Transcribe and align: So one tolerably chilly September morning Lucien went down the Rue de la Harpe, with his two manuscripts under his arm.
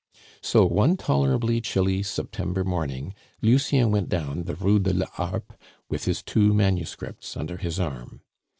So 0.41 0.65
one 0.65 0.97
tolerably 0.97 1.61
chilly 1.61 2.01
September 2.01 2.63
morning 2.63 3.13
Lucien 3.43 3.91
went 3.91 4.09
down 4.09 4.45
the 4.45 4.55
Rue 4.55 4.79
de 4.79 4.95
la 4.95 5.05
Harpe, 5.13 5.53
with 5.89 6.05
his 6.05 6.23
two 6.23 6.55
manuscripts 6.55 7.37
under 7.37 7.57
his 7.57 7.79
arm. 7.79 8.21